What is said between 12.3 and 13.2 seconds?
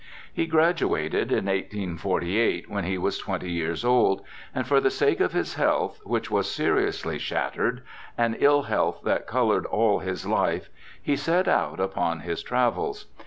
travels.